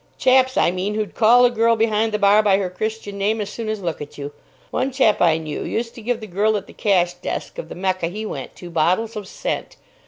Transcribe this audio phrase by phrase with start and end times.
[0.17, 3.51] Chaps, I mean, who'd call a girl behind the bar by her Christian name as
[3.51, 4.33] soon as look at you.
[4.71, 7.75] One chap I knew used to give the girl at the cash desk of the
[7.75, 9.75] 'Mecca' he went to bottles of scent.